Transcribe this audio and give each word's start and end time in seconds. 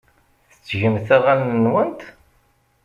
Tettgemt 0.51 1.07
aɣanen-nwent? 1.15 2.01